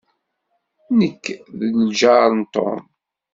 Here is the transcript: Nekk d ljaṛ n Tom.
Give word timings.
Nekk 0.99 1.23
d 1.57 1.61
ljaṛ 1.89 2.29
n 2.39 2.41
Tom. 2.53 2.81